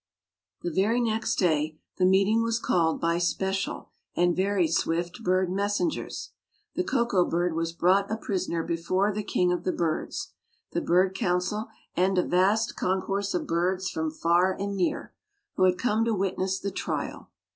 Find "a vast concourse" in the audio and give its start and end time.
12.17-13.35